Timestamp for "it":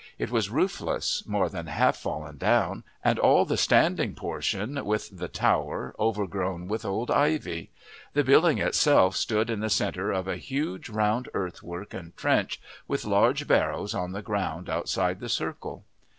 0.17-0.31